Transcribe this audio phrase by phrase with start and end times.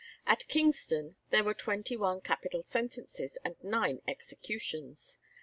[0.25, 5.19] At Kingston there were twenty one capital sentences, and nine executions.